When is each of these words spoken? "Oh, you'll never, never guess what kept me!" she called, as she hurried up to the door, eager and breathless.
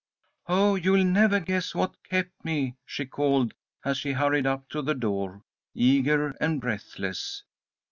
"Oh, 0.47 0.73
you'll 0.73 1.03
never, 1.05 1.35
never 1.35 1.39
guess 1.45 1.75
what 1.75 1.93
kept 2.03 2.43
me!" 2.43 2.75
she 2.87 3.05
called, 3.05 3.53
as 3.85 3.99
she 3.99 4.13
hurried 4.13 4.47
up 4.47 4.67
to 4.69 4.81
the 4.81 4.95
door, 4.95 5.43
eager 5.75 6.29
and 6.41 6.59
breathless. 6.59 7.43